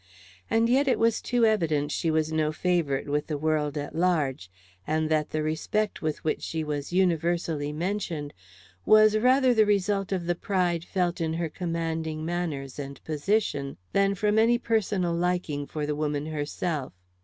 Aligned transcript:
And 0.49 0.67
yet 0.67 0.87
it 0.87 0.97
was 0.97 1.21
too 1.21 1.45
evident 1.45 1.91
she 1.91 2.09
was 2.09 2.31
no 2.33 2.51
favorite 2.51 3.07
with 3.07 3.27
the 3.27 3.37
world 3.37 3.77
at 3.77 3.93
large, 3.95 4.49
and 4.87 5.11
that 5.11 5.29
the 5.29 5.43
respect 5.43 6.01
with 6.01 6.23
which 6.23 6.41
she 6.41 6.63
was 6.63 6.91
universally 6.91 7.71
mentioned 7.71 8.33
was 8.83 9.15
rather 9.15 9.53
the 9.53 9.63
result 9.67 10.11
of 10.11 10.25
the 10.25 10.33
pride 10.33 10.83
felt 10.83 11.21
in 11.21 11.33
her 11.35 11.49
commanding 11.49 12.25
manners 12.25 12.79
and 12.79 13.03
position, 13.03 13.77
than 13.93 14.15
from 14.15 14.39
any 14.39 14.57
personal 14.57 15.13
liking 15.13 15.67
for 15.67 15.85
the 15.85 15.95
woman 15.95 16.25
herself. 16.25 16.93